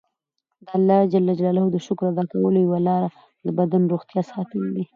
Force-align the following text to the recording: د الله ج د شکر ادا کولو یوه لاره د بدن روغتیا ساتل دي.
د 0.65 0.67
الله 0.77 1.01
ج 1.11 1.13
د 1.73 1.77
شکر 1.85 2.05
ادا 2.11 2.23
کولو 2.31 2.57
یوه 2.65 2.79
لاره 2.87 3.09
د 3.45 3.47
بدن 3.59 3.81
روغتیا 3.91 4.21
ساتل 4.31 4.63
دي. 4.75 4.83